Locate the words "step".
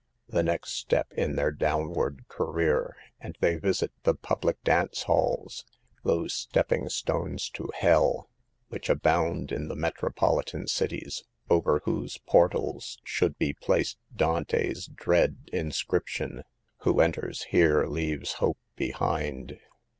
0.71-1.11